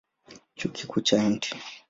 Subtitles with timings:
[0.57, 1.43] Chuo Kikuu cha Mt.